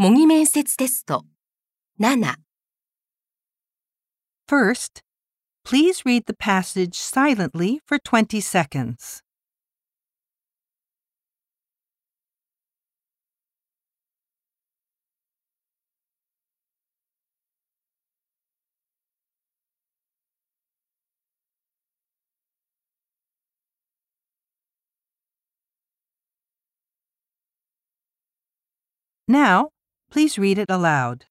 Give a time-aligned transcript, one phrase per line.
[0.00, 1.24] 模擬面接テスト
[1.98, 2.36] 7
[4.46, 5.02] First,
[5.64, 9.22] please read the passage silently for 20 seconds.
[29.28, 29.70] Now,
[30.11, 31.25] please read it aloud.